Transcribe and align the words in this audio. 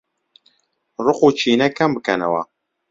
ڕقوکینە 1.05 1.67
کەمبکەنەوە 1.77 2.41